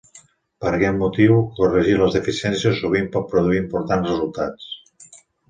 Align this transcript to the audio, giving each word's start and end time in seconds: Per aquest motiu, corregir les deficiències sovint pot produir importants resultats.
Per 0.61 0.69
aquest 0.77 0.95
motiu, 1.01 1.35
corregir 1.59 1.93
les 1.99 2.17
deficiències 2.19 2.81
sovint 2.81 3.11
pot 3.17 3.29
produir 3.35 3.61
importants 3.61 4.11
resultats. 4.13 5.15